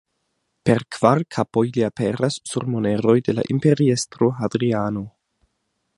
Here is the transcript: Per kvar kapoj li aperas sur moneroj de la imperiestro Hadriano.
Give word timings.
Per 0.67 0.79
kvar 0.95 1.21
kapoj 1.35 1.65
li 1.75 1.85
aperas 1.89 2.39
sur 2.53 2.67
moneroj 2.77 3.17
de 3.29 3.35
la 3.41 3.47
imperiestro 3.57 4.31
Hadriano. 4.41 5.09